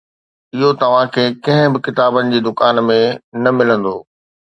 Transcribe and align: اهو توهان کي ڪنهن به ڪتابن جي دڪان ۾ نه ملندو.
اهو 0.55 0.69
توهان 0.81 1.07
کي 1.15 1.25
ڪنهن 1.43 1.67
به 1.73 1.79
ڪتابن 1.87 2.31
جي 2.33 2.39
دڪان 2.47 2.81
۾ 2.87 2.99
نه 3.43 3.49
ملندو. 3.57 3.95